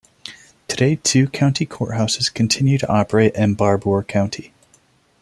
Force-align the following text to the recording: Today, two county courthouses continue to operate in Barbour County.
Today, 0.67 0.95
two 0.95 1.27
county 1.29 1.67
courthouses 1.67 2.33
continue 2.33 2.79
to 2.79 2.87
operate 2.91 3.35
in 3.35 3.53
Barbour 3.53 4.01
County. 4.01 4.51